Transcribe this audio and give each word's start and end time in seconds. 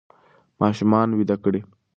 ماشومان 0.61 1.07
ویده 1.13 1.35
کړئ. 1.43 1.61